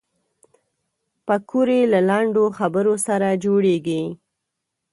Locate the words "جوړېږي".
3.43-4.03